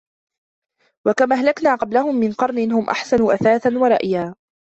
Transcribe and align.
وكم 1.07 1.33
أهلكنا 1.33 1.75
قبلهم 1.75 2.15
من 2.15 2.33
قرن 2.33 2.71
هم 2.71 2.89
أحسن 2.89 3.31
أثاثا 3.31 3.77
ورئيا 3.77 4.35